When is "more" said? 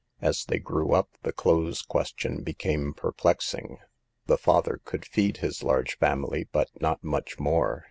7.37-7.79